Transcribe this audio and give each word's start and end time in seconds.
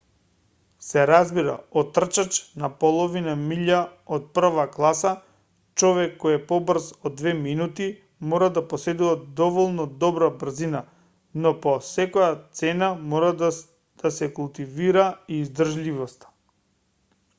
се 0.83 1.01
разбира 1.07 1.51
од 1.79 1.89
трчач 1.97 2.37
на 2.61 2.69
половина 2.83 3.33
милја 3.41 3.81
од 4.15 4.23
прва 4.37 4.63
класа 4.77 5.11
човек 5.81 6.15
кој 6.23 6.37
е 6.37 6.39
побрз 6.53 6.87
од 7.09 7.17
две 7.19 7.33
минути 7.41 7.89
мора 8.31 8.47
да 8.55 8.63
поседува 8.71 9.19
доволно 9.41 9.85
добра 10.05 10.29
брзина 10.45 10.81
но 11.45 11.51
по 11.67 11.73
секоја 11.91 12.31
цена 12.61 12.89
мора 13.13 13.31
да 13.43 13.53
се 14.19 14.31
култивира 14.41 15.05
и 15.37 15.39
издржливоста 15.45 16.33